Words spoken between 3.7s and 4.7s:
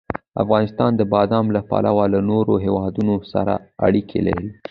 اړیکې لري.